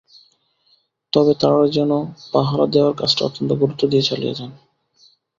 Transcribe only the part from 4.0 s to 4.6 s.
চালিয়ে যান।